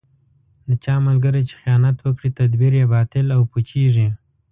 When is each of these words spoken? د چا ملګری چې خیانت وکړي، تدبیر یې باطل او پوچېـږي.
د 0.67 0.69
چا 0.83 0.95
ملګری 1.07 1.41
چې 1.49 1.55
خیانت 1.61 1.97
وکړي، 2.01 2.29
تدبیر 2.39 2.73
یې 2.79 2.85
باطل 2.95 3.25
او 3.35 3.41
پوچېـږي. 3.51 4.09